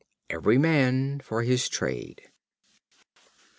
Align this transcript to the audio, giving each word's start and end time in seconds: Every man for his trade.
Every 0.31 0.57
man 0.57 1.19
for 1.19 1.43
his 1.43 1.69
trade. 1.69 2.31